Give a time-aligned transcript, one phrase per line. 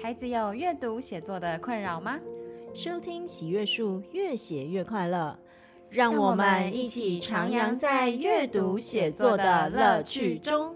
[0.00, 2.20] 孩子有阅读写作的困扰吗？
[2.72, 5.36] 收听喜阅树，越写越快乐，
[5.90, 10.72] 让我们一起徜徉在阅读写作的乐趣中。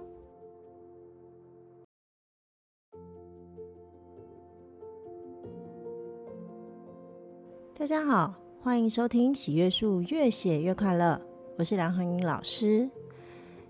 [7.78, 11.20] 大家好，欢迎收听喜阅树，越写越快乐，
[11.56, 12.90] 我是梁恒英老师。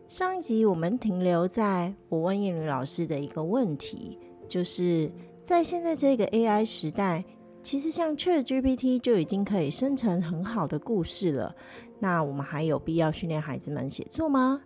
[0.08, 5.12] 上一集我们停留在我问燕女老师的一个问题，就是。
[5.42, 7.24] 在现在这个 AI 时代，
[7.64, 11.54] 其实像 ChatGPT 就已经可以生成很好的故事了。
[11.98, 14.62] 那我们还有必要训练孩子们写作吗？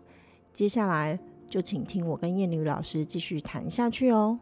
[0.53, 4.39] 接下来就请听我跟燕女老师继续谈下去哦。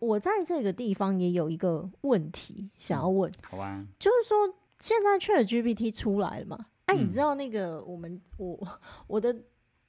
[0.00, 3.86] 我在这个地方也有一个问题想要问，好吧？
[3.98, 6.66] 就是说现在 ChatGPT 出来了嘛？
[6.86, 8.68] 哎，你知道那个我们我
[9.06, 9.34] 我的。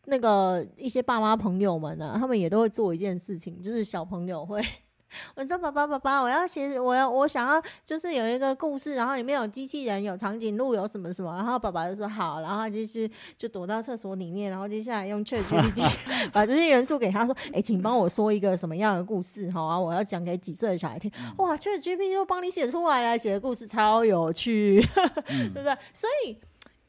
[0.06, 4.62] 那个一些爸妈朋友们呢、啊，他们也都会做一件事情，就是小朋友会，
[5.36, 15.90] 我说爸爸爸爸，我要写，我要我想要，就是有一个故事，然后里面有机器人，有长颈鹿，有什么什么，然后爸爸就说好，然后就是就躲到厕所里面，然后接下来用 ChatGPT
[16.34, 24.82] 把这些元素给他说，哎、欸，请帮我说一个什么样的故事，好啊，我要讲给几岁的小孩听，哇，ChatGPT 就帮你写出来了，写的故事超有趣，
[25.26, 25.78] 对不对？
[25.94, 26.38] 所以。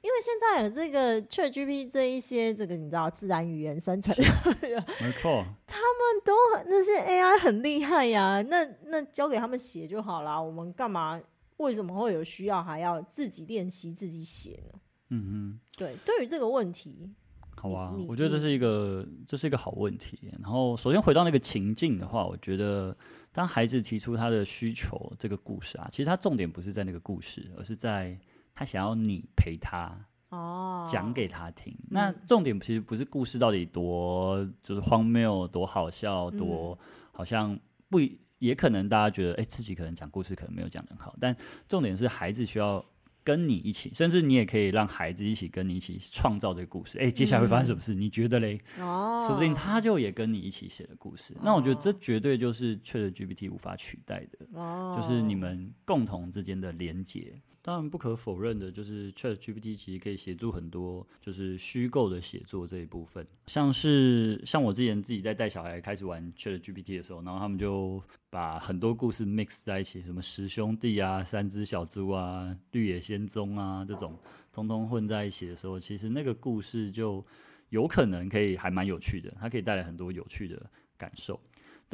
[0.04, 4.14] 因为现在有这个 ChatGPT 这一些这个你知道自然语言生成，
[5.00, 6.34] 没错，他们都
[6.66, 11.18] 那些 AI 很厉害呀，那那交给他们写就好了，我们干嘛？
[11.56, 14.78] 为什么会有需要还要自己练习自己写呢？
[15.08, 17.10] 嗯嗯，对，对于这个问题，
[17.56, 20.30] 好啊，我觉得这是一个这是一个好问题。
[20.42, 22.94] 然后首先回到那个情境的话，我觉得
[23.32, 28.18] 当孩子提出他的需求，这个故事啊，其实他重点不是在那个故事，而是在。
[28.54, 31.72] 他想要你陪他哦，讲给他听。
[31.72, 36.78] Oh, 那重点其实不是故事到底多就是荒谬、多好笑、多
[37.12, 38.00] 好像不
[38.38, 41.14] 也可能大家觉得哎、欸，自己可能讲故事可能没有讲得很好。
[41.20, 41.36] 但
[41.68, 42.84] 重点是孩子需要
[43.22, 46.98] 跟你一起，甚至你也可以让孩子一起跟你一起创造这个故事。
[46.98, 47.94] 哎、欸，接下来会发生什么事？
[47.94, 48.60] 你觉得嘞？
[48.80, 49.26] 哦，oh.
[49.28, 51.32] 说不定他就也跟你一起写的故事。
[51.34, 51.44] Oh.
[51.44, 55.00] 那我觉得这绝对就是 ChatGPT 无法取代的，oh.
[55.00, 57.40] 就是你们共同之间的连接。
[57.66, 63.26] 当然不可否认的，就是 ChatGPT 其实可以协助很多，就是虚构的写作这一部分。
[63.46, 74.14] 像是像我之前自己在带小孩开始玩 ChatGPT 的时候，然后他们就把很多故事 mix 在一起，什么十兄弟啊、三只小猪啊、绿野仙踪啊这种，
[74.52, 77.24] 通通混在一起的时候，其实那个故事就
[77.70, 81.40] 有可能可以还蛮有趣的，它可以带来很多有趣的感受。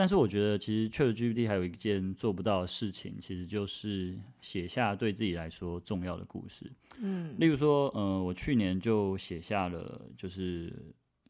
[0.00, 6.72] 但是我觉得，其实 ChatGPT 还有一件做不到的事情，其实就是写下对自己来说重要的故事。
[7.02, 10.72] 嗯，例如说，呃，我去年就写下了，就是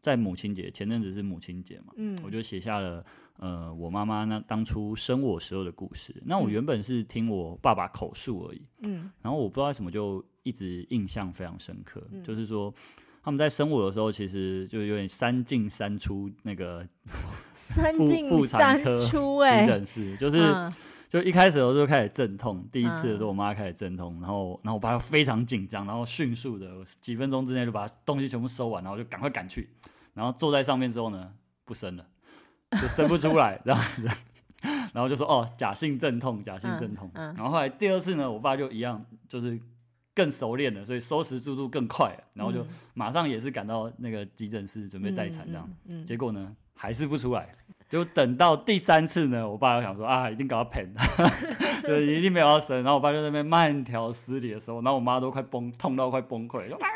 [0.00, 3.04] 在母亲节前阵子是母亲节嘛，嗯，我就写下了，
[3.38, 6.14] 呃，我妈妈那当初生我时候的故事。
[6.24, 12.72] 那我原本是听我爸爸口述而已，嗯，然后我不知道为什么就一直印象非常深刻，嗯，就是说。
[13.22, 16.86] 他们在生我的时候，其实就有点三进三出，那个
[17.52, 20.38] 三进三出哎，急诊室就是
[21.08, 26.68] 就一开始的时候就开始阵痛，第一次的时候我妈开始阵痛，然后然后我爸非常紧张，然后迅速的
[27.02, 29.68] 几分钟之内就把东西全部收完，然后就赶快赶去，
[30.14, 31.30] 然后坐在上面之后呢，
[31.66, 32.06] 不生了，
[32.80, 34.08] 就生不出来这样子，
[34.94, 39.60] 然后就说哦，假性阵痛，假性阵痛，然后后来第二次呢，我爸就一样，就是。
[40.14, 47.54] 更熟练了，所以收拾速度更快，然后就马上也是赶到那个急诊室准备待产这样，嗯嗯嗯、结果呢还是不出来，
[47.88, 50.92] 就等到第三次呢，我爸又想说啊，一定搞到喷，
[51.84, 56.88] 就，一定没有要生，然后我爸就在那边慢条斯理的时候，然后我妈都快崩，痛到快崩溃，就啊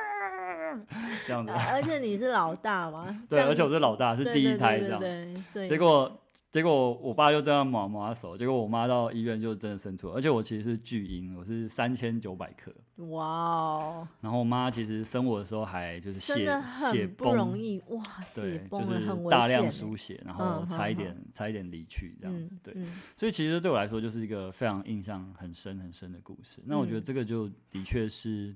[1.27, 1.53] 这样子。
[1.73, 3.23] 而且你是老大吗？
[3.29, 6.21] 对，而且我是老大，是第一胎这样子，结果。
[6.55, 12.73] 结果我爸就这样抹抹手，结果我妈到医院就真的生出来，而且我其实是巨婴，我是三千九百克。
[13.09, 14.09] 哇哦！
[14.21, 16.47] 然后我妈其实生我的时候还就是血
[16.93, 18.01] 血崩，不容易哇，
[18.37, 22.73] 对，就是大量输血，然后差一点、嗯、差一点离去这样子，对。
[23.17, 26.63] 所以其实对我来说就是一个非常印象很深很深的故事。
[26.67, 28.55] 那我觉得这个就的确是。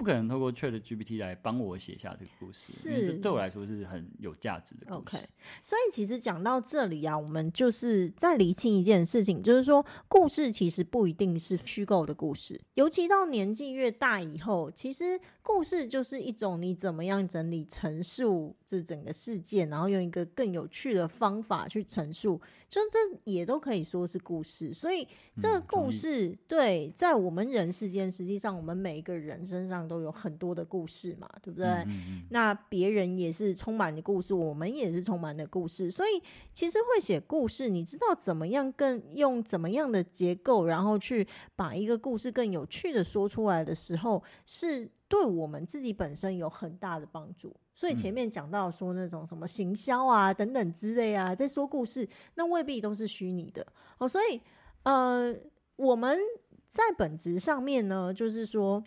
[0.00, 5.18] 不可能透过 ChatGPT 来帮我写下这个故事，是这对我来说是很有价值的故事。
[5.18, 5.18] OK，
[5.60, 24.72] 所以其实讲到这里啊，我们就是在理清一件事情，就是说故事其实不一定是虚构的故事，尤其到年纪越大以后，其实故事就是一种你怎么样整理陈述这整个事件，然后用一个更有趣的方法去陈述，就这也都可以说是故事。
[24.72, 25.06] 所以
[25.36, 29.89] 这个故事、嗯、对在我们人世间，实际上我们每一个人身上。
[29.90, 31.66] 都有很多的故事嘛，对不对？
[31.66, 36.22] 嗯嗯嗯，那别人也是充满的故事，我们也是充满的故事，所以
[36.52, 41.26] 其实会写故事，你知道怎么样更用怎么样的结构，然后去
[41.56, 47.52] 把一个故事更有趣的说出来的时候，是对我们自己本身有很大的帮助。
[47.74, 53.66] 所以前面讲到说那种什么行销啊等等之类啊，在说故事，那未必都是虚拟的
[53.98, 54.06] 哦。
[54.06, 54.40] 所以
[54.84, 55.34] 呃，
[55.74, 56.16] 我们
[56.68, 58.84] 在本质上面呢，就是说。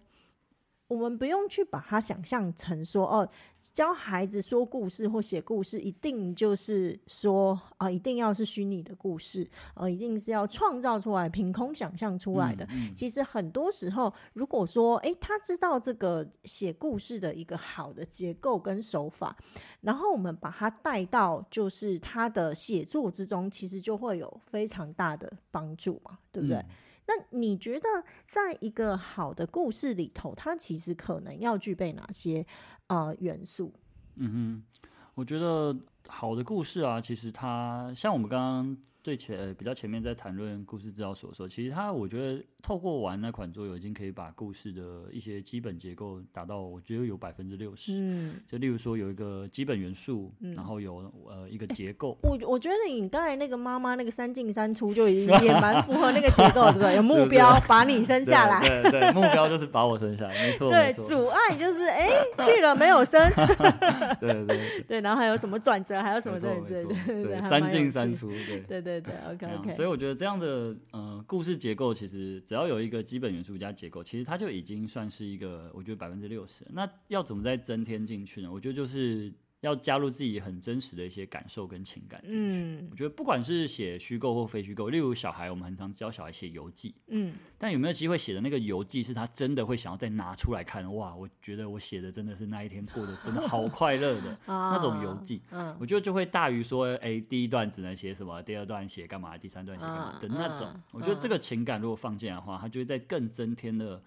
[0.93, 3.27] 我们不用去把它想象成说哦，
[3.59, 12.63] 教孩子说故事或写故事，一定就是说啊、呃，一定要是虚拟的故事，呃，一定是要创造出来、凭空想象出来的。
[12.65, 19.35] 嗯嗯、其实很多时候，如果说诶，他知道这个写故事的一个好的结构跟手法，
[19.81, 26.57] 然后我们把它带到就是他的写作之中，其实就会有非常大的帮助嘛，对不对？
[26.57, 26.65] 嗯
[27.07, 27.87] 那你觉得，
[28.25, 32.45] 在一个好的故事里头，它其实可能要具备哪些
[32.87, 33.73] 呃元素？
[34.15, 35.75] 嗯哼，我觉得
[36.07, 38.77] 好的故事啊，其实它像我们刚刚。
[39.03, 47.91] 最前比较前面在谈论故事制造所的时候，其实他我觉得透过玩那款桌游，已经可以把故事的一些基本结构达到，我觉得有百分之六十。
[47.91, 52.17] 嗯，就例如说有一个基本元素，嗯、然后有呃一个结构。
[52.23, 56.95] 欸、我我觉得你刚才那个妈妈那个三进三出就已经也蛮符合那个结构，对不对？
[56.95, 60.69] 有目标把你生下来，对对，对，目标就是把我生下来，没错。
[60.69, 63.21] 对，阻碍就是哎、欸、去了没有生，
[64.17, 68.92] 对对对，对，然后还有什么转折，还有什么对对对对，三进三出，对对对。
[69.01, 69.73] 对对，OK OK。
[69.73, 76.65] 所以我觉得这样的呃故事结构，其实只要有一个基本元素加结构，其实它就已经算是一个，我觉得百分之六十。
[76.71, 78.51] 那要怎么再增添进去呢？
[78.51, 79.33] 我觉得就是。
[79.63, 82.57] 要加入自己很真实的一些感受跟情感进去。
[82.57, 86.93] 嗯，我觉得不管是写虚构或非虚构，例如小孩，我们很常教小孩写游记。
[87.07, 90.93] 嗯，但有没有机会写的那个游记是他真的会想要再拿出来看？
[90.93, 95.41] 哇，我觉得我写的真的是那一天过得真的好 快乐的那种游记。
[95.51, 100.67] 嗯，我觉得就会大于说，哎、欸，第一段只能写什么，第二段写干嘛，第三段写干嘛的那种。
[100.91, 104.03] 我觉得这个情感如果放进来的话，它就会在更增添了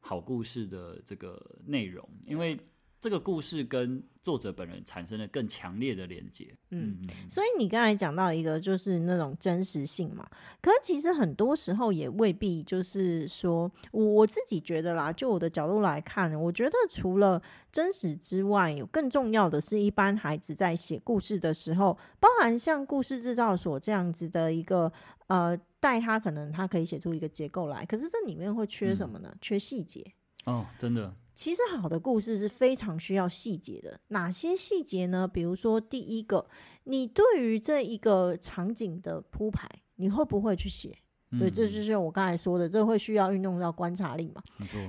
[0.00, 2.58] 好故事的这个内容，因为。
[2.98, 6.52] 这个故事跟作者本人产生了更强烈的连接。
[6.70, 6.98] 嗯，
[7.30, 10.28] 所以你刚才讲到一个就是那种真实性嘛，
[10.60, 17.40] 可是其实很多时候也未必就是说，我我自己觉得啦，就我的角度来看，我觉得除了
[17.70, 24.92] 真实之外，有更重要的是一般孩子在写故事的时候，包含像故事制造所这样子的一个
[25.28, 29.28] 呃，带他可能他可以写出一个结构来，可是这里面会缺什么呢？
[29.30, 30.04] 嗯、缺细节。
[30.46, 31.14] 哦，真的。
[31.36, 34.00] 其实好的故事是非常需要细节的。
[34.08, 35.28] 哪些细节呢？
[35.28, 36.48] 比如说，第一个，
[36.84, 40.96] 你对于这一个场景的铺排，你会不会去写？
[41.32, 44.42] 嗯、对，这就是我刚才说的，这会需要运用到观察力嘛。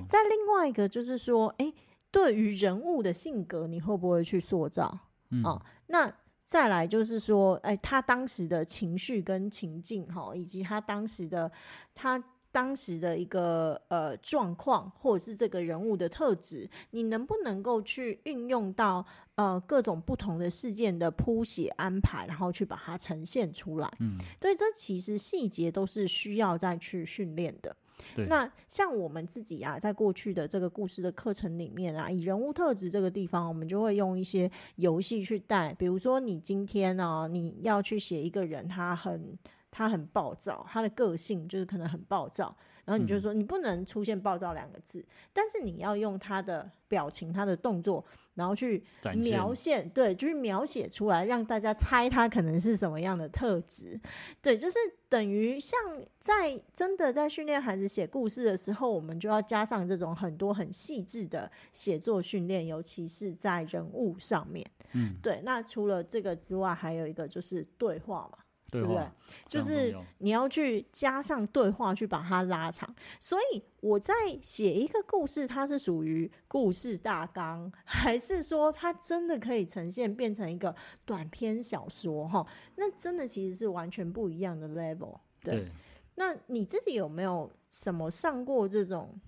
[0.08, 1.74] 再另外一个就是说，诶，
[2.10, 4.98] 对于人物的性格，你会不会去塑造？
[5.28, 6.10] 嗯、哦，那
[6.46, 11.52] 再来就是说，诶，他当时的情绪跟情境，哈，以及他当时的
[11.94, 12.24] 他。
[12.50, 19.04] 当时的一个呃状况，或者是这个人物的特质，你能不能够去运用到
[19.34, 23.90] 呃各种不同的事件的铺写安排，然后去把它呈现出来？
[24.00, 27.76] 嗯，对，这其实细节都是需要再去训练的。
[28.14, 39.38] 对那像我们自己啊，在过去的这个故事的课程里面啊，以人物特质这个地方，我们就会用一些游戏去带，比如说你今天呢、啊，你要去写一个人，他很。
[39.70, 48.82] 他很暴躁，他的个性就是可能很暴躁，然后你就说你不能出现暴躁两个字，嗯、但是你要用他的表情、他的动作，然后去
[49.16, 54.00] 描现，现对，就是描写出来，让大家猜他可能是什么样的特质。
[54.40, 55.78] 对，就是等于像
[56.18, 64.66] 在真的在训练孩子写故事的时候，我们就要加上这种很多很细致的写作训练，尤其是在人物上面。
[64.92, 65.42] 嗯，对。
[65.44, 68.38] 那除了这个之外，还有一个就是对话嘛。
[68.70, 69.02] 对不对？
[69.46, 72.94] 就是你要去加上对话，去把它拉长。
[73.18, 82.28] 所以我在写一个故事，它是属于故事大纲，还是说它真的可以呈现变成一个短篇小说？
[82.28, 82.46] 哈，
[82.76, 85.18] 那真的其实是完全不一样的 level。
[85.42, 85.68] 对，对，
[86.16, 89.18] 那你自己有没有什么上过这种？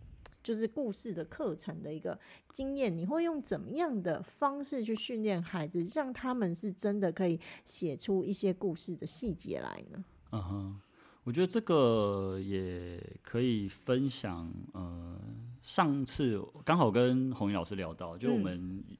[0.51, 2.19] 就是故事的课程的一个
[2.51, 10.05] 经验，你会用怎么样的方式去训练孩子，让他们是真的可以写出一些故事的细节来呢？
[10.33, 10.81] 嗯哼，
[11.23, 14.53] 我觉得这个也可以分享。
[14.73, 15.17] 呃，
[15.63, 18.97] 上次刚好跟红云老师聊到，就我们、嗯。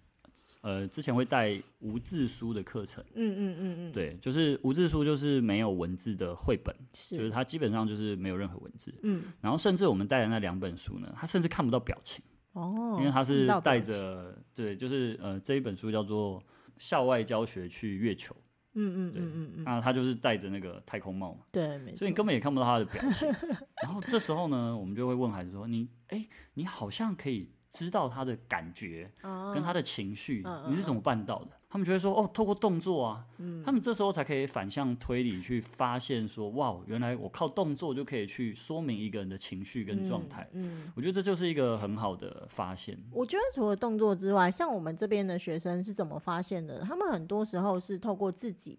[0.63, 16.39] 呃，之前会带无字书的课程，嗯嗯嗯嗯，对，就是无字书，就是没有文字的绘本，是，就是它基本上就是没有任何文字，嗯，然后甚至我们带的那两本书呢，它甚至看不到表情，哦，因为它是带着对，就是呃这一本书叫做
[16.77, 18.35] 《校外教学去月球》。
[18.73, 23.29] 嗯嗯嗯嗯嗯，那他就是戴着那个太空帽嘛，对，没错，所以你根本也看不到他的表情。
[23.83, 26.25] 然后这时候呢，我们就会问孩子说：“你哎，
[26.55, 29.11] 你好像可以知道他的感觉
[29.55, 42.99] 跟他的情绪，你是怎么办到的？”他们就会说：“哦，透过动作啊。”嗯，他们这时候才可以反向推理去发现说：“哇，原来我靠动作就可以去说明一个人的情绪跟状态。”嗯，我觉得这就是一个很好的发现。
[43.13, 46.81] 我觉得除了动作之外，像我们这边的学生是怎么发现的？
[46.81, 48.77] 他们很多时候是透过自己。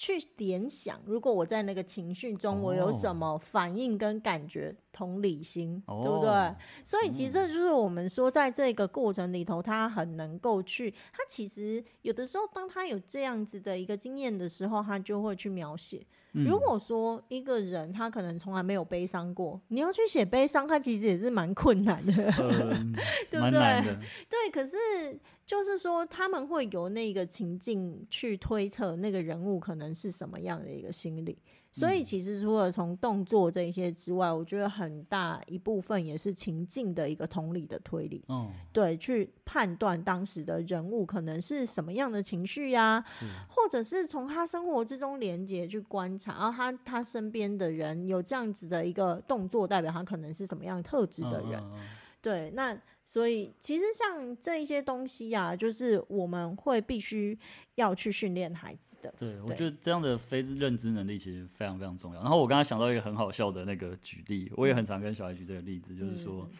[0.00, 6.54] 去联想，如果我在那个情绪中，我有什么反应跟感觉，同理心，哦、对不对？
[6.84, 16.00] 所以其实这就是我们说，在这个过程里头，他很能够去，他其实有的时候，当他有这样子的一个经验的时候，他就会去描写。
[16.32, 22.48] 如果说一个人他可能从来没有悲伤过，你要去写悲伤，他其实也是蛮困难的，呃、
[23.28, 23.98] 对不对？
[24.30, 24.76] 对，可是
[25.48, 31.38] 就是说他们会由那个情境去推测那个人物可能是什么样的一个心理。
[31.70, 38.22] 所以其实除了从动作这一些之外，我觉得很大一部分也是情境的一个同理的推理。
[38.28, 43.02] 哦，对，去判断当时的人物可能是什么样的情绪呀，
[43.48, 51.62] 或者是从他生活之中连接去观察，然后他他身边的人有这样子的一个动作，代表他可能是什么样特质的人。
[52.20, 52.76] 对，那
[53.10, 57.38] 所以其实像这一些东西呀，就是我们会必须。
[57.78, 62.20] 要去训练孩子的，对，对我觉得这样的非认知能力其实非常非常重要。
[62.20, 66.50] 然后我刚刚想到一个很好笑的那个举例，我也很常跟小孩举这个例子，嗯、就是说，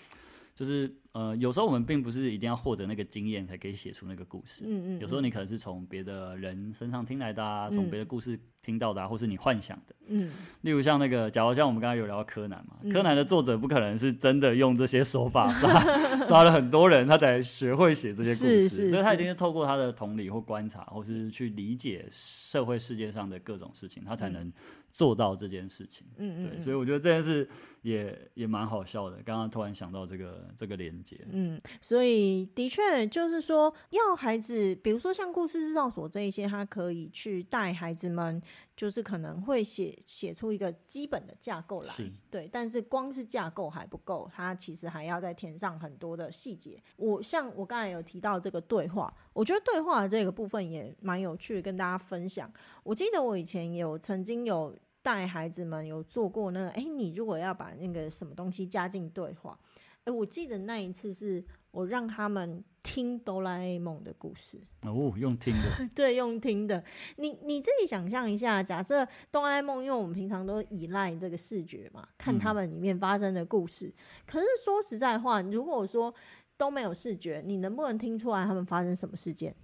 [0.58, 15.68] 就是呃，有时候我们并不是一定要获得那个经验才可以写出那个故事，嗯嗯，有时候你可能是从别的人身上听来的啊，从别的故事听到的啊，或是你幻想的，嗯，例如像那个，假如像我们刚才有聊到柯南嘛，嗯、柯南的作者不可能是真的用这些手法杀
[16.24, 24.52] 杀了很多人，他才学会写这些故事，是是是，所以他一定是透过他的同理或观察，或是去理解社会世界上的各种事情，他才能
[24.92, 26.06] 做到这件事情。
[26.16, 27.48] 嗯对，所以我觉得这件事
[27.82, 29.16] 也也蛮好笑的。
[29.24, 38.42] 刚刚突然想到这个这个连接，嗯，所以的确就是说，要孩子，比如说像故事制造所这一些，他可以去带孩子们。
[38.78, 41.92] 就是可能会写写出一个基本的架构来，
[42.30, 46.80] 对，但是光是架构还不够，它其实还要再填上很多的细节。
[46.94, 52.48] 我像我刚才有提到这个对话，我觉得对话这个部分也蛮有趣的，跟大家分享。
[52.84, 59.58] 我记得我以前有曾经有带孩子们有做过那个，哎，你如果要把那个什么东西加进对话，
[60.04, 61.44] 哎，我记得那一次是。
[61.70, 66.82] 我让他们听哆啦 A 梦的故事哦，用听的， 对，用听的。
[67.16, 73.88] 你你自己想象一下，假设哆啦 A 梦，因为我们平常都依赖这个视觉嘛，看他们里面发生的故事。
[73.88, 73.94] 嗯、
[74.26, 76.12] 可是说实在话，如果说
[76.56, 79.54] 都没有视觉，你能不能听出来他们发生什么事件？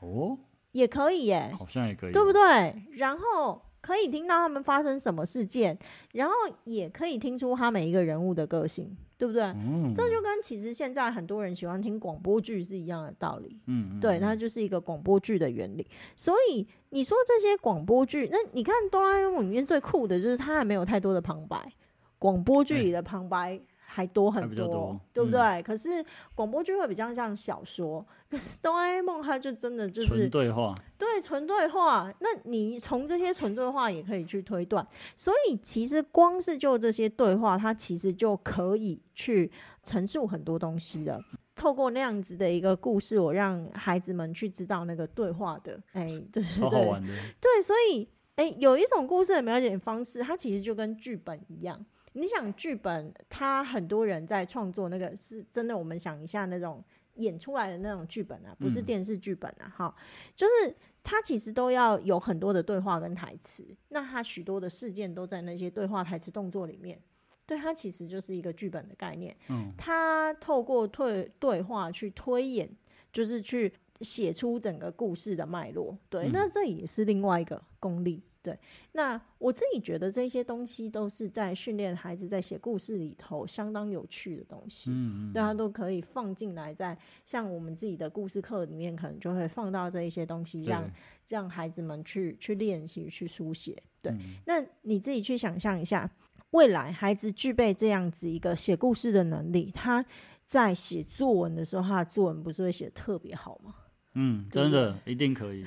[0.00, 0.38] 哦，
[0.70, 2.80] 也可以耶，好像也可以，对不对？
[2.92, 5.78] 然后可以听到他们发生什么事件，
[6.12, 8.96] 然后也可以听出他每一个人物的个性。
[9.18, 9.42] 对不对？
[9.42, 13.58] 嗯，这就跟其实现在很多人喜欢听广播剧是一样的道理。
[13.66, 15.84] 嗯，对，那就是一个广播剧的原理。
[16.14, 21.72] 所以你说这些广播剧，那你看哆啦 A 梦里面最酷的就是它还没有太多的旁白，
[22.20, 23.60] 广播剧里的旁白。
[23.88, 25.40] 欸还多很多，多对不对？
[25.40, 25.88] 嗯、可是
[26.34, 32.12] 广播剧会比较像小说，可是哆啦 A 梦它就真的就是纯对话，对，纯对话。
[32.20, 39.50] 那你从这些纯对话也可以去推断，所以其实光是就这些对话，它其实就可以去
[39.82, 41.18] 陈述很多东西了。
[41.56, 47.02] 透过那样子的一个故事，我让孩子们去知道那个对话的，哎，对对对，
[47.40, 51.84] 对，所以哎，有一种故事的描写方式，它其实就跟剧本一样。
[52.18, 55.76] 你想剧本，他很多人在创作那个是真的。
[55.76, 56.82] 我们想一下，那种
[57.14, 60.02] 演出来的那种剧本啊，不是电视剧本啊，哈、嗯，
[60.34, 63.64] 就是他其实都要有很多的对话跟台词。
[63.88, 67.00] 那他许多的事件都在那些对话、台词、动作里面。
[67.46, 69.34] 对，他其实就是一个剧本的概念。
[69.48, 72.68] 嗯，他透过对对话去推演，
[73.10, 75.96] 就是去写出整个故事的脉络。
[76.10, 78.22] 对，嗯、那这也是另外一个功力。
[78.40, 78.56] 对，
[78.92, 90.90] 那我自己觉得这些东西都是在训练孩子在写故事里头相当有趣的东西，嗯，大家都可以放进来，在像我们自己的故事课里面，可能就会放到这一些东西，让
[91.26, 93.76] 让孩子们去去练习去书写。
[94.00, 96.08] 对，嗯、那你自己去想象一下，
[96.50, 100.04] 未来孩子具备这样子一个写故事的能力，他
[100.44, 103.74] 在写作文的时候，他的作文不是会写得特别好吗？
[104.14, 105.66] 嗯，真的一定可以。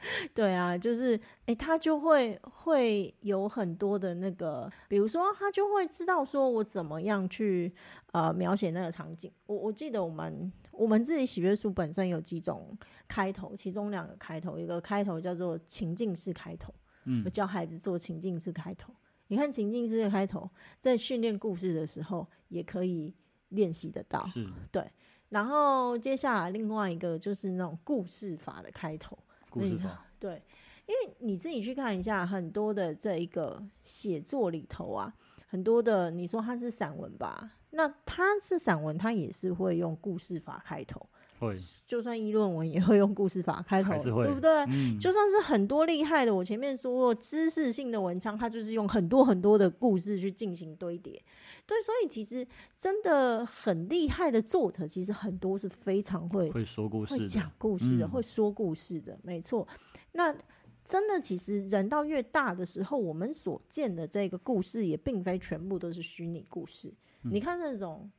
[0.32, 7.72] 对啊，就是哎、欸，他就会会有很多的那个，比如说他就会知道说我怎么样去
[8.12, 9.32] 呃描写那个场景。
[9.46, 12.76] 我我记得我们我们自己喜悦书本身有几种
[13.08, 16.72] 开头，其中两个开头，一个开头叫做情境式开头，
[17.04, 18.94] 嗯，我教孩子做情境式开头。
[19.26, 23.12] 你看情境式的开头，在训练故事的时候也可以
[23.48, 24.88] 练习得到，是，对。
[25.28, 29.18] 然后接下来另外一个就是那种故事法的开头。
[29.58, 30.42] 故事法 对，
[30.86, 35.12] 因为你自己去看一下，很多的这一个写作里头啊，
[35.48, 41.06] 很多的你说它是散文吧，那它是散文，它也是会用故事法开头。
[41.38, 41.52] 会，
[41.86, 44.50] 就算议论文也会用故事法开头，对不对？
[44.68, 51.22] 嗯，就算是很多厉害的，我前面说过知识性的文章，它就是用很多很多的故事去进行堆叠。
[51.68, 52.48] 对，所以其实
[52.78, 59.68] 真的很厉害的作者，其实很多是非常会会说故事、会讲故事的、嗯、会说故事的，没错。
[60.12, 60.34] 那
[60.82, 66.88] 真的，其实人到越大的时候，我们所见的这个故事，也并非全部都是虚拟故事。
[67.24, 68.10] 嗯、你看那种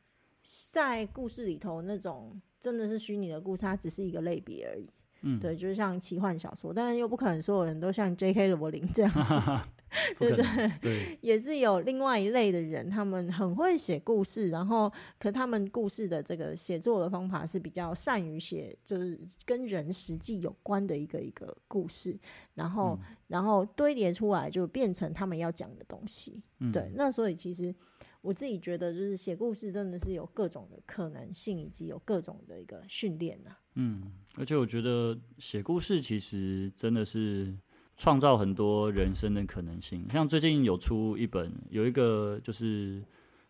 [0.72, 4.88] 在故事里头那种真的是虚拟的故事，它只是一个类别而已。
[5.22, 8.50] 嗯，对，就是像奇幻小说，但是又不可能所有人都像 J.K.
[8.50, 9.20] 罗琳这样子。
[10.19, 10.72] 对不对？
[10.81, 22.17] 对，也是有另外一类的人，他们很会写故事，然后可他们故事的这个写作的方法是比较善于写，就是跟人实际有关的一个一个故事，
[22.53, 26.41] 然后、嗯、然后堆叠出来就变成他们要讲的东西。
[26.60, 27.74] 嗯、对，那所以其实
[28.22, 33.60] 我自己觉得，就是写故事真的是有各种的可能性，以及有各种的一个训练啊。
[33.75, 37.58] 嗯，而且我觉得写故事其实真的是。
[38.00, 43.03] 创造很多人生的可能性，像最近有出一本，有一个就是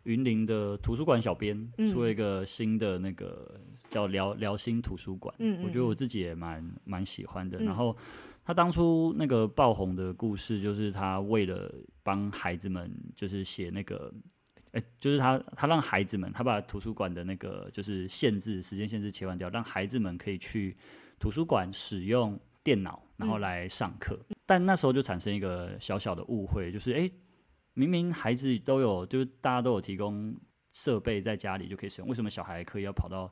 [0.03, 7.60] 云林的图书馆小编出了一个新的那个叫聊聊心图书馆，嗯，我觉得我自己也蛮蛮喜欢的。
[7.60, 7.96] 然后
[8.44, 14.12] 他当初那个爆红的故事，就是他为了帮孩子们，就是写那个，
[14.72, 20.75] 哎，就是他他让孩子们，他把图书馆的那个就是限制时间限制切换掉，让孩子们可以去
[21.20, 24.20] 图书馆使用电脑，然后来上课。
[24.50, 27.08] 但那时候就产生一个小小的误会，就是哎，
[27.75, 30.35] 明明孩子都有，就是大家都有提供
[30.74, 33.31] 设备在家里就可以使用，为什么小孩可以要跑到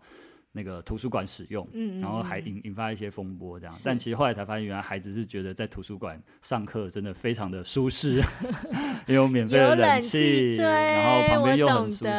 [0.51, 1.67] 那个图书馆使用？
[1.73, 3.75] 嗯，然后还引引发一些风波这样。
[3.83, 8.21] 但其实后来才发现，原来孩子是觉得在图书馆上课真的非常的舒适，
[9.09, 12.11] 也有免费的冷气，然后旁边又很舒适。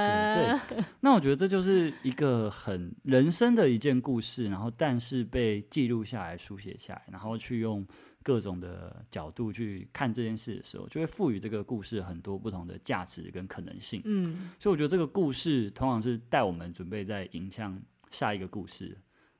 [0.68, 7.86] 对，那我觉得这就是一个很人生的一件故事，然后但是被记录下来、书写下来，然后去用。
[8.28, 14.02] 各种的角度去看这件事的时候，就会赋予这个故事很多不同的价值跟可能性。
[14.04, 18.94] 嗯，所以我觉得这个故事通常是带我们准备在迎向下一个故事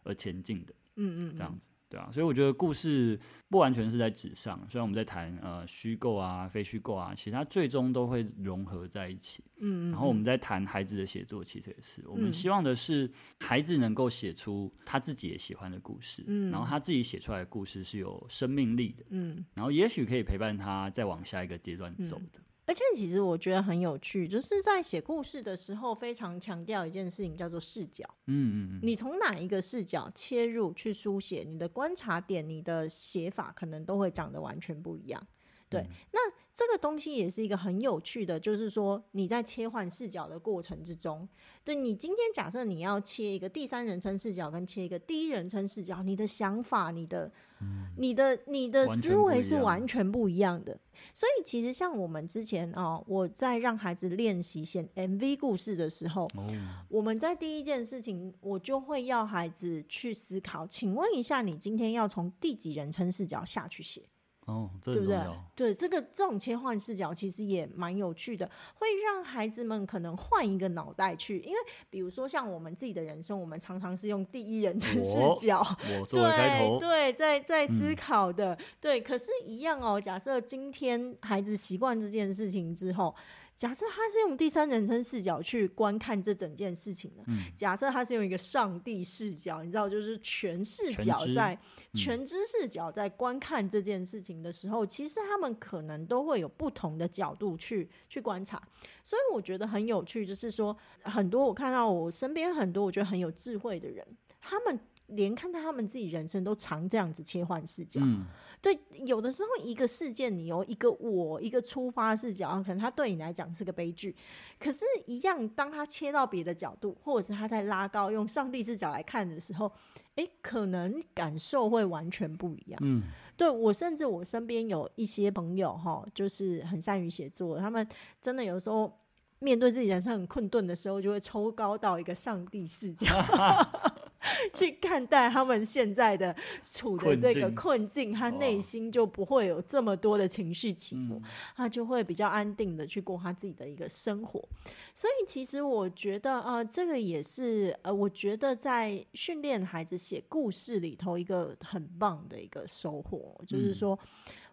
[0.05, 0.73] 而前进的。
[0.97, 1.69] 嗯嗯，这样子。
[1.89, 9.43] 对啊，所以我觉得故事不完全是在纸上，虽然我们在谈呃虚构啊、非虚构啊，其实它最终都会融合在一起。
[9.61, 22.41] 嗯，嗯，然后我们在谈孩子的写作，其实也是我们希望的是孩子能够写出他自己也喜欢的故事，嗯，然后他自己写出来的故事是有生命力的，嗯，然后也许可以陪伴他再往下一个阶段走的。
[22.69, 28.05] 而且其实我觉得很有趣，就是在写故事的时候，非常强调一件事情，叫做视角。
[28.27, 35.27] 嗯嗯嗯，你从哪一个视角切入去书写，你的观察点、你的写法，可能都会长得完全不一样。
[35.71, 41.27] 对，嗯、那这个东西也是一个很有趣的，就是说你在切换视角的过程之中，
[41.65, 50.79] 对，你今天假设你要切一个第三人称视角，跟切一个第一人称视角，你的想法、你的、嗯、你的、你的思维是完全不一样的。
[51.15, 56.45] 所以其实像我们之前啊、哦，我在让孩子练习写 MV 故事的时候，哦、
[56.89, 64.03] 我们在第一件事情，我就会要孩子去思考，请问一下，你今天要从第几人称视角下去写？
[64.49, 65.19] 哦，对不对？
[65.55, 71.59] 对，这个这种切换视角其实也蛮有趣的，会让孩子们可能换一个脑袋去，因为
[71.91, 79.01] 比如说像我们自己的人生，我们常常是用第一人称视角，我，我 作为开头，对对，在在思考的，嗯、对。
[79.01, 83.15] 可是，一样哦，假设今天孩子习惯这件事情之后。
[83.59, 91.59] 假设他是用第三人称视角去观看这整件事情的，嗯、假设他是用一个上帝视角，你知道，就是全视角在
[91.93, 98.63] 全知视角在观看这件事情的时候，嗯、其实他们可能都会有不同的角度去去观察。
[99.03, 104.07] 所以我觉得很有趣，就是说很多我看到我身边很多我觉得很有智慧的人，
[104.41, 108.01] 他们连看待他们自己人生都常这样子切换视角。
[108.05, 108.25] 嗯
[108.61, 114.15] 对，有的时候一个事件，你有一个我一个出发视角，可能它对你来讲是个悲剧，
[114.59, 119.71] 可是，一样当他切到别的角度，或者是他在拉高用上帝视角来看的时候，
[120.17, 122.81] 诶，可能感受会完全不一样。
[122.83, 123.05] 嗯，
[123.37, 127.87] 对，我甚至我身边有一些朋友哈，就是很善于写作，他们
[128.21, 128.93] 真的有时候
[129.39, 133.07] 面对自己人生很困顿的时候，就会抽高到一个上帝视角。
[134.53, 141.23] 去看待他们现在的处的这个困境，他内心就不会有这么多的情绪起伏，
[141.57, 144.47] 他就会比较安定的去过他自己的一个生活。
[144.95, 153.97] 所以，其实我觉得，呃，这个也是，呃，我觉得在训练孩子写故事里头一个很棒的一个收获，就是说，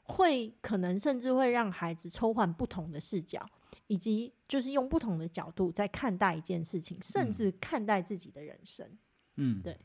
[0.04, 3.44] 会可能甚至会让孩子抽换不同的视角，
[3.88, 8.86] 以及就是用不同的角度在看待一件事情，甚至看待自己的人生。
[8.86, 8.98] 嗯，
[9.64, 9.78] 对，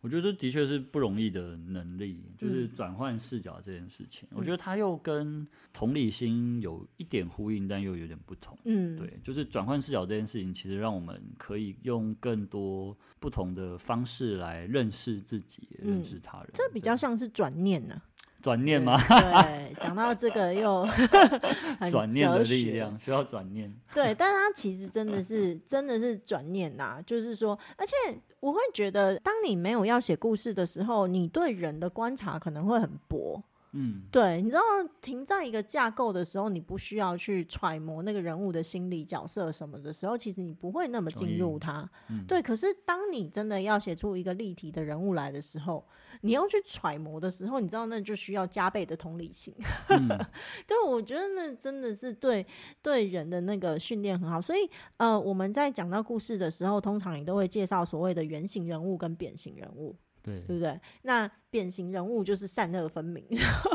[0.00, 4.28] 我觉得这的确是不容易的能力，就是转换视角这件事情。
[4.30, 8.56] 嗯、我觉得它又跟同理心有一点呼应，但又有点不同。
[8.64, 16.50] 嗯，对，就是转换视角这件事情，其实让我们可以用更多不同的方式来认识自己，嗯、认识他人。
[16.54, 18.02] 这比较像是转念呢、啊。
[18.46, 18.96] 转念吗？
[19.08, 20.86] 对，讲到这个又
[21.90, 23.74] 转念的力量需要转念。
[23.92, 27.92] 对，但是它其实真的是真的是转念呐、啊，就是说，而且
[28.38, 33.42] 我会觉得，当你没有要写故事的时候，你对人的观察可能会很薄。
[33.72, 34.62] 嗯，对，你知道
[35.00, 41.88] 停在一个架构的时候，你不需要去揣摩那个人物的心理角色什么的时候，其实你不会那么进入他。
[42.08, 45.86] 嗯、对，可是当你真的要写出一个立体的人物来的时候，
[46.22, 49.54] 你要去揣摩的时候，你知道那就需要加倍的同理心。
[49.90, 50.08] 嗯、
[50.66, 52.46] 就我觉得那真的是对
[52.80, 54.40] 对人的那个训练很好。
[54.40, 60.80] 所以呃，我们在讲到故事的时候，通常也都会介绍所谓的原型人物跟扁形人物，对，对不对？
[61.02, 63.24] 那扁形人物就是善恶分明，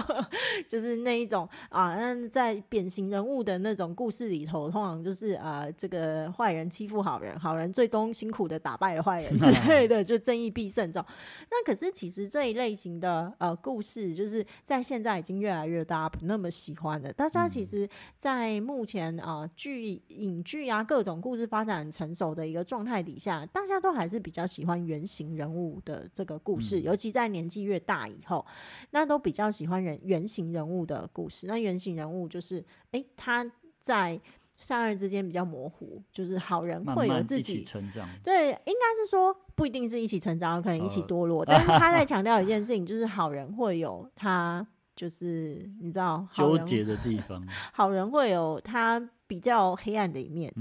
[0.70, 1.96] 就是那一种啊。
[1.96, 11.10] 那在扁形人物的那种故事里头，通常就是啊，这个坏人欺负好人，好人最终辛苦的打败了坏人之类的，就正义必胜这种。
[11.50, 17.12] 那可是其实这一类型的呃故事，就是在现在已经越来越大家不那么喜欢了。
[17.12, 28.46] 大家其实，在目前啊剧影剧啊各种故事发展成熟的一个状态底下，大家都还是比较喜欢原型人物的这个故事，尤其在年纪越大以后，
[28.92, 31.48] 那都比较喜欢人原型人物的故事。
[31.48, 32.60] 那原型人物就是，
[32.92, 34.20] 哎、欸，他在
[34.58, 38.08] 善恶之间比较模糊，就是好人会有自己成长。
[38.24, 41.44] 对，应该是说不一定是一起成长，可能一起堕落。
[41.44, 47.46] 呃、 但是他在强调一件事情，就是好人会有他，就是你知道纠结的地方。
[47.74, 49.10] 好人会有他。
[49.32, 50.54] 比较黑暗的一面，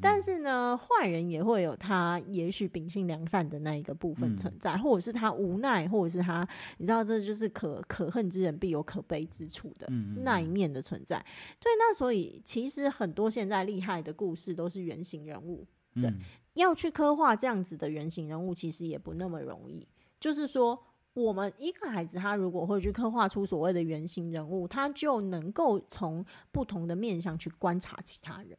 [0.00, 6.44] 但是呢，坏人也会有他也许秉性良善的那一个部分存在，嗯、或者是他无奈，或者是他，
[6.78, 9.86] 你知道，这就是可可恨之人必有可悲之处的
[10.24, 11.24] 那一面的存在。
[11.60, 16.18] 对，那所以其实很多现在厉害的故事都是原型人物，对，嗯、
[16.54, 19.86] 要去刻画这样子的原型人物，其实也不那么容易，
[20.18, 20.82] 就是说。
[21.22, 28.56] 我们一个孩子，他如果会去刻画出所谓的原型人物，他就能够从不同的面向去观察其他人。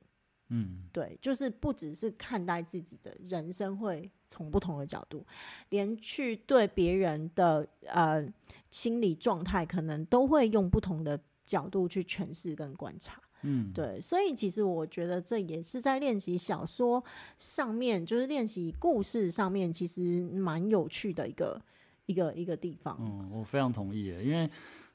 [0.49, 5.25] 嗯，对，就是不只是看待自己的人生，会从不同的角度，
[5.69, 8.27] 连去对别人的呃
[8.71, 13.21] 心理状态，可能都会用不同的角度去诠释跟观察。
[13.43, 17.03] 嗯，对，所以其实我觉得这也是在练习小说
[17.37, 21.61] 上面，就是练习故事上面，其实蛮有趣的一个。
[22.09, 24.49] 一个一个地方，嗯，我非常同意耶，因为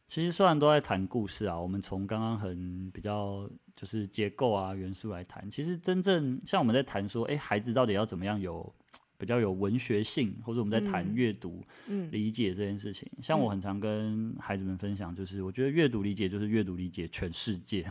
[0.09, 8.75] 其实虽然都在谈故事啊，我们从刚刚很比较就是结构啊元素来谈，其实真正像我们在谈说，哎，孩子到底要怎么样有
[9.17, 17.89] 比较有文学性，或者我们在谈阅读、嗯、理解这件事情，嗯、像我很常跟孩子们分享，就是我觉得阅读理解就是阅读理解全世界。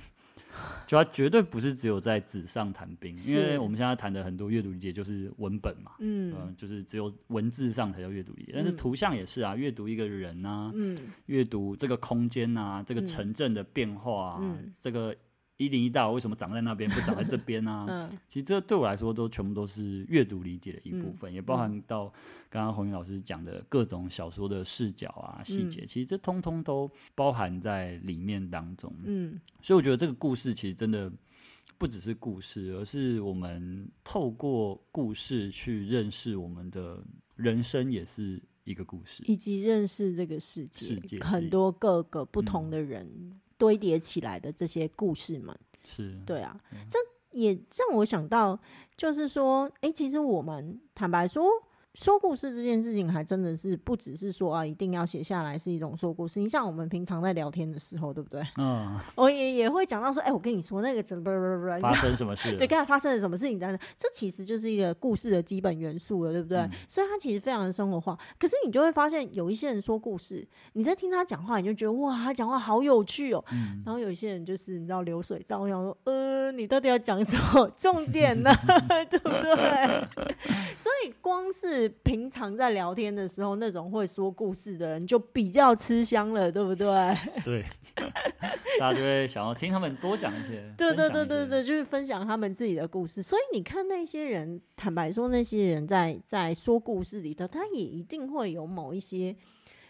[0.87, 15.15] 就它绝对不是只有在纸上谈兵，因为我们现在谈的很多阅读理解就是文本嘛，嗯、呃，就是只有文字上才叫阅读理解，但是图像也是啊，阅读一个人啊，嗯，阅读这个空间啊，这个城镇的变化啊，嗯、这个。
[15.57, 17.85] 一零一大楼为什么长在那边不长在这边呢、啊？
[18.09, 22.11] 嗯、其实这对我来说都全部都是阅读理解的一部分，嗯、也包含到
[22.49, 28.91] 刚刚红云老师讲的各种小说的视角啊、细节，嗯、其实这通通都包含在里面当中。
[29.03, 31.11] 嗯，所以我觉得这个故事其实真的
[31.77, 37.03] 不只是故事，而是我们透过故事去认识我们的
[37.35, 43.39] 人生，也是一个故事，以及认识这个世界，世界很多各个不同的人。
[43.57, 46.19] 嗯堆叠起来的这些故事们，是。
[46.25, 46.99] 对啊，嗯、这
[47.31, 48.59] 也让我想到，
[48.97, 51.47] 就是说，哎、欸，其实我们坦白说，
[51.93, 56.39] 说故事这件事情，还真的是不只是说啊，一定要写下来是一种说故事。
[56.39, 58.41] 你像我们平常在聊天的时候，对不对？
[58.57, 62.57] 嗯， 我也也会讲到说，哎、欸，我跟你说那个怎么发 生什么事？
[62.57, 63.59] 对，刚才发生了什么事情？
[63.59, 66.57] 等等，这其实就是一个故事的基本元素了，对不对？
[66.57, 68.17] 嗯、所以它其实非常的生活化。
[68.39, 73.45] 可是你就会发现，有一些人说故事，你在听他讲话，你就觉得哇，他讲话好有趣哦。
[73.51, 78.51] 嗯、然后有一些人就是你知道流水账，我想说，呃，你到底要讲什么 重点呢？
[79.11, 80.07] 对不对？
[80.75, 86.87] 所以光是平常在聊天的时候，那种会说故事的人就比较吃香了，对不对？
[87.43, 87.63] 对，
[88.79, 90.63] 大家就会想要听他们多讲一些。
[90.77, 93.21] 对对对对对，就是分享他们自己的故事。
[93.21, 99.35] 所以你看那些人，坦白说，那些人在在说故事里头，他也一定会有某一些，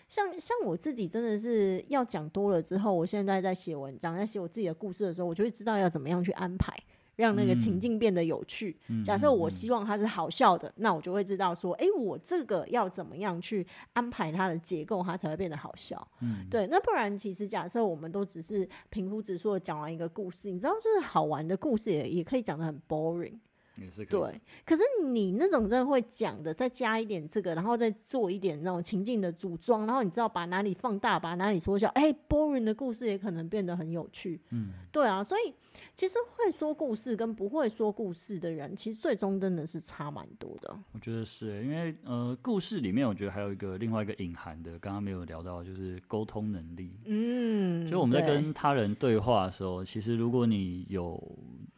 [0.08, 6.74] 像像我自己真的是要讲多了之后，我现在在写文章，在写我自己的故事的时候，我就会知道要怎么样去安排。
[7.16, 8.78] 让那个情境变得有趣。
[8.88, 16.08] 嗯、假设我希望它是好笑的，那我就会知道说，哎、欸，我这个要怎么样去安排它的结构，它才会变得好笑。
[16.22, 16.68] 嗯，对。
[16.68, 23.40] 那不然，其实假设我们都只是平铺直述的讲完一个故事，你知道，就是好玩的故事也也可以讲得很 boring。
[23.76, 34.40] 也是可对，可是你那种真的会讲的，再加一点这个，然后再做一点那种情境的组装，然后你知道把哪里放大，把哪里缩小，哎、欸，boring 的故事也可能变得很有趣。
[34.52, 35.54] 嗯，对啊，所以
[35.96, 40.78] 其实会说故事跟不会说故事的人，其实最终真的是差蛮多的。
[40.92, 46.94] 我觉得是因为呃，故事里面我觉得还有一个另外一个隐含的，刚刚没有聊到，就是沟通能力。
[47.06, 51.20] 嗯，就我们在跟他人对话的时候，其实如果你有。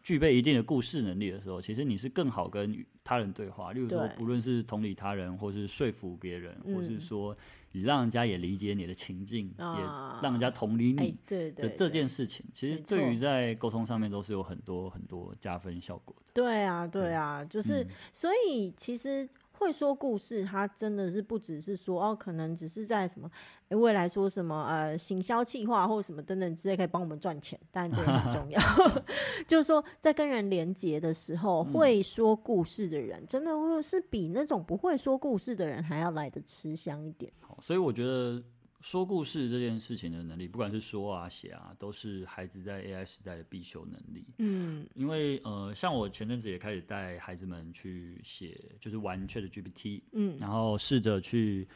[0.05, 3.73] 具备一定的故事能力的时候，其实你是更好跟他人对话。
[3.73, 7.35] 例如说，不论是同理他人，或是说服别人，对或是说
[7.71, 9.81] 你让人家也理解你的情境，嗯、也
[10.21, 16.31] 让人家同理你的这件事情，其实对于在沟通上面都是有很多很多加分效果的。
[16.35, 19.27] 对啊，对啊，对就是、嗯、所以其实。
[19.57, 23.29] 会说故事，他真的是不只是说哦，可能只是在什么
[23.69, 28.61] 未来说什么呃行销计划或什么等等之类可以帮我们赚钱，但这个很重要。
[29.47, 37.31] 就是说，在跟人连接的时候，嗯、会说故事的人，真的会是比那种不会说故事的人还要来得吃香一点。
[37.41, 38.43] 好，所以我觉得。
[38.85, 44.23] 说故事这件事情的能力，不管是说啊、写啊，都是孩子在 AI 时代的必修能力。
[44.37, 51.67] 嗯，因为呃，像我前阵子也开始带孩子们去写，就是玩 ChatGPT，嗯，然后试着去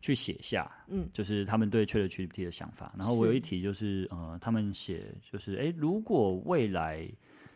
[0.00, 2.92] 去写下，嗯，就是他们对 ChatGPT 的想法。
[2.98, 7.08] 然后我有一题就是，是呃，他们写就是，哎，如果未来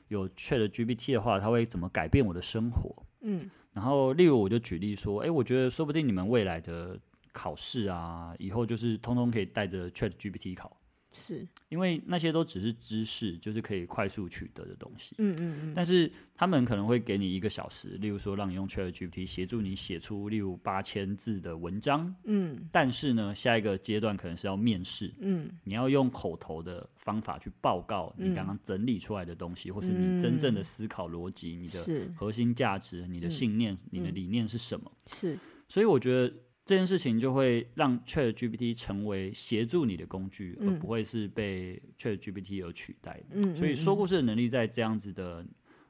[0.07, 2.95] 有 ChatGPT 的话，它会怎么改变我的生活？
[3.23, 6.97] 嗯，然后例如我就举例说，哎，我觉得说不定你们未来的。
[7.33, 10.77] 考试啊，以后就是通通可以带着 ChatGPT 考，
[11.13, 15.15] 是因为那些都只是知识，就是可以快速取得的东西。
[15.19, 15.73] 嗯嗯嗯。
[15.75, 22.15] 但是他们可能会给你一个小时，例如说让你用 ChatGPT 协助你写出例如八千字的文章。
[22.25, 22.69] 嗯。
[22.71, 25.13] 但是呢，下一个阶段可能是要面试。
[25.19, 25.51] 嗯。
[25.65, 34.91] 你要用口头的方法去报告你刚刚整理出来的东西，嗯、或是你真正的思考逻辑、嗯、你的核心价值、你的信念、嗯、你的理念是什么？
[35.07, 35.39] 是。
[35.69, 36.33] 所以我觉得。
[36.71, 43.25] 这件事情就会让 ChatGPT 成为协助你的工具，嗯、而不会是被 ChatGPT 而取代的。
[43.33, 45.45] 嗯、所以说故事的能力在这样子的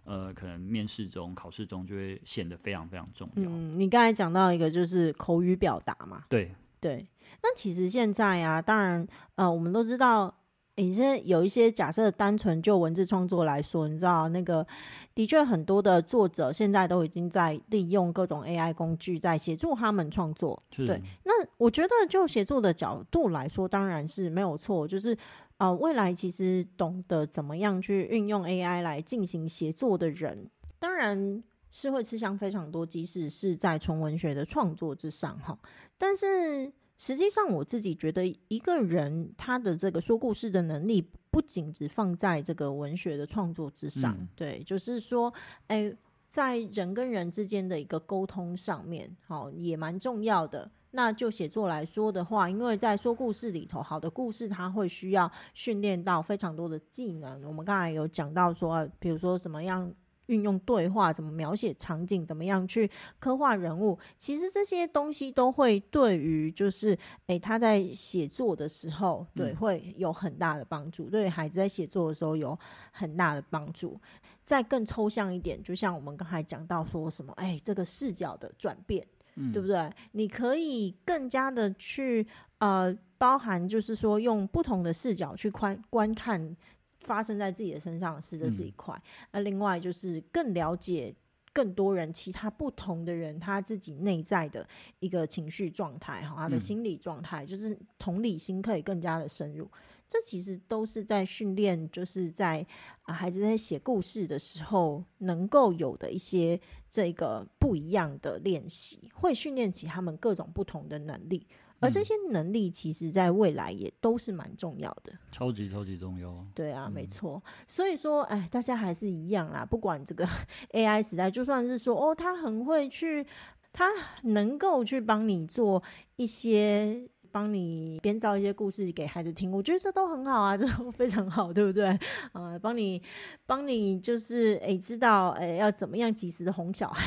[0.04, 3.42] 呃，可能面试中、考试中就会显得非常非常重要。
[3.44, 7.06] 嗯，你刚才讲到一个就是口语表达嘛，对对。
[7.42, 10.34] 那其实现在啊，当然呃，我们都知道。
[10.80, 14.66] 你现在有一些假设，单纯就文字创作来说，你知道那个
[15.14, 20.60] 的确很多的作者现在都已经在利用各种 AI 工具在协助他们创作。
[20.74, 24.88] 是对，那我觉得就写作的角度来说，当然是没有错。
[24.88, 25.16] 就是
[25.58, 35.58] 呃，未来其实懂得怎么样去运用 AI 来进行协作的人，当然是会吃香非常多，即使是在纯文学的创作之上哈。
[35.98, 36.72] 但是。
[37.02, 45.32] 实际上，我自己觉得，一个人他的这个说故事的能力，不仅只放在这个文学的创作之上，嗯、对，就是说，
[45.68, 45.90] 哎，
[46.28, 50.70] 在人跟人之间的一个沟通上面，好，也蛮重要的。
[50.90, 57.42] 那就写作来说的话，因为在说故事里头，好的故事它会需要训练到非常多的技能。
[57.44, 59.90] 我们刚才有讲到说，比如说怎么样。
[60.30, 62.88] 运用对话，怎么描写场景，怎么样去
[63.18, 71.10] 刻画人物，其实这些东西都会对于就是，诶，他在写作的时候，对，会有很大的帮助。
[71.10, 72.56] 对孩子在写作的时候有
[72.92, 74.00] 很大的帮助。
[74.42, 79.92] 再更抽象一点，就像我们刚才讲到说什么，诶，这个视角的转变，嗯，对不对？
[80.12, 82.26] 你可以更加的去
[82.58, 86.56] 呃，包含就是说用不同的视角去观观看。
[87.00, 89.00] 发生在自己的身上的事，这是一块。
[89.32, 91.14] 那、嗯、另外就是更了解
[91.52, 94.66] 更多人，其他不同的人，他自己内在的
[95.00, 99.68] 一个情绪状态，哈，他的心理状态，嗯、就是同理心可以更加的深入。
[100.06, 102.66] 这其实都是在训练，就是在
[103.02, 106.60] 啊孩子在写故事的时候能够有的一些
[106.90, 111.46] 这个不一样的练习，会训练起他们各种不同的能力。
[111.80, 116.46] 而这些能力，其实在未来也都是蛮重要的，超级超级重要。
[116.54, 117.42] 对啊，没错。
[117.66, 119.64] 所以说，哎，大家还是一样啦。
[119.64, 120.28] 不管这个
[120.72, 123.26] AI 时代，就算是说哦，他很会去，
[123.72, 123.88] 他
[124.24, 125.82] 能够去帮你做
[126.16, 127.08] 一些。
[127.32, 131.98] 帮你编造一些故事给孩子听，我觉得这都很好啊，这都非常好，对不对？
[132.32, 133.00] 呃，帮你，
[133.46, 137.04] 帮你就是诶，知道诶，要怎么样及时的哄小孩，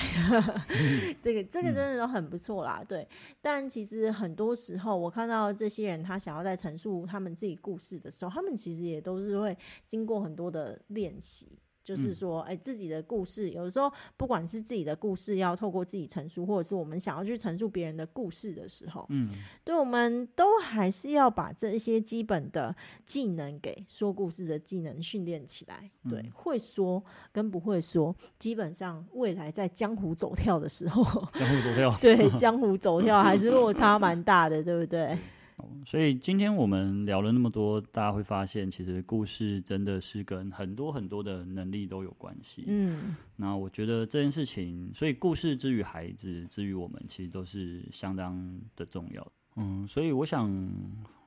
[1.21, 3.07] 这个这个真的都很不错啦，对。
[3.41, 11.47] 但其实很多时候，我看到这些人他想要在陈述他们自己故事的时候，他们其实也都是会经过很多的练习。
[11.83, 19.29] 就是说，哎、欸，自己的故事，有的时候不管是自己的故事要透过自己陈述，或者是我们想要去陈述别人的故事的时候，嗯，
[19.63, 22.73] 对，我们都还是要把这一些基本的
[23.05, 25.91] 技能给说故事的技能训练起来。
[26.09, 31.03] 对，嗯、会说跟不会说，基本上未来在江湖走跳的时候，
[31.35, 35.17] 江湖走跳， 对， 江湖走跳还是落差蛮大的，对不对？
[35.85, 42.63] 所以今天我们聊了那么多，大家会发现，其实故事真的是跟很多很多的能力都有关系。
[42.67, 49.31] 嗯，那我觉得这件事情，所以故事之于孩子，之于我们，其实都是相当的重要。
[49.55, 50.49] 嗯，所以我想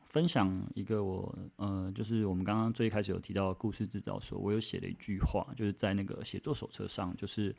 [0.02, 7.54] 分享一个我，呃，就是我们刚刚最开始有提到的故事制造所，我有写了一句话，就是在那个写作手册上，就是。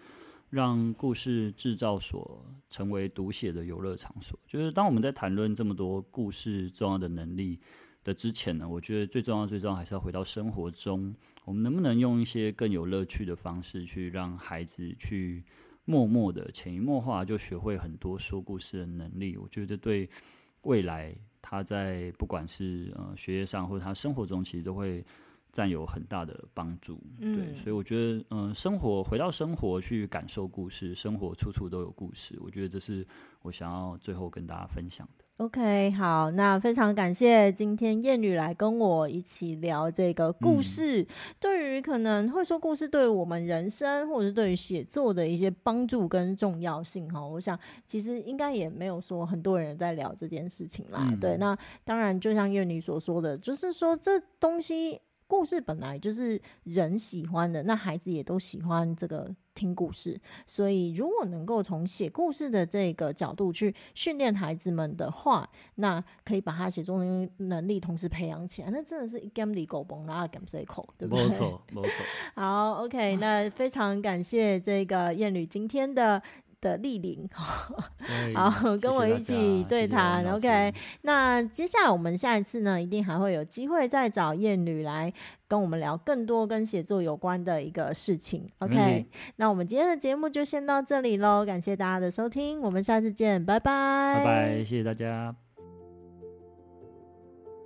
[0.49, 7.59] 让故事制造所成为读写的游乐场所，就是当我们在谈论这么多故事重要的能力
[8.03, 15.43] 的之前呢，我觉得最重要、最重要还是要回到生活中，我们能不能用一些更有乐趣的方式去让孩子去
[15.83, 19.35] 默默的潜移默化就学会很多说故事的能力？
[19.35, 20.09] 我觉得对
[20.61, 25.03] 未来他在不管是呃学业上或者他生活中，其实都会。
[25.51, 33.05] 占有很大的帮助，对，嗯、所以我觉得，嗯、呃，生活回到生活去感受故事，生活处处都有故事，我觉得这是
[33.41, 35.25] 我想要最后跟大家分享的。
[35.37, 41.07] OK，好，那非常感谢今天燕女来跟我一起聊这个故事，嗯、
[41.39, 51.07] 对于可能会说故事对于我们人生或者是对于写作的一些帮助跟重要性哈，我想其实应该也没有说很多人在聊这件事情啦。
[51.11, 54.99] 嗯、对，那当然就像燕女所说的，就是说这东西。
[55.27, 67.03] 故事本来就是人喜欢的，那孩子也都喜欢这个听故事，所以如果能够从写故事的这个角度去训练孩子们的话，那可以把他写作
[67.37, 71.25] 能力同时培养起来，那真的是一 game 里狗崩，然后 game 这一口，对不对？
[71.25, 71.91] 没错，没错。
[72.35, 76.21] 好，OK，那非常感谢这个彦吕今天的。
[76.59, 77.27] 的莅临，
[78.35, 80.73] 好，跟我一起对谈，OK。
[81.01, 85.13] 那接下来我们下一次呢，一定还会有机会再找燕女来
[85.47, 88.75] 跟我们聊更多跟写作有关的一个事情，OK。
[88.75, 95.35] 嗯、那我们今天的节目就先到这里喽，感谢大家的收听，我们下次见，拜拜，拜拜，谢谢大家。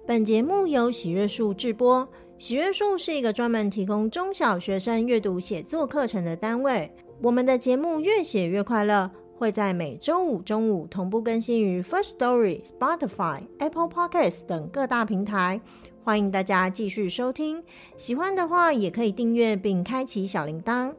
[0.05, 6.91] 本节目由喜悦树制播，喜悦树是一个专门提供中小学生阅读写作课程的单位。
[7.21, 15.61] 我们的节目越写越快乐，会在每周五中午同步更新于 First Story、Spotify、Apple Podcasts 等各大平台，
[16.03, 17.63] 欢迎大家继续收听。
[17.95, 20.93] 喜欢的话，也可以订阅并开启小铃铛。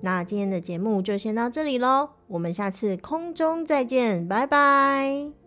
[0.00, 5.45] 那今天的节目就先到这里喽，我们下次空中再见，拜拜。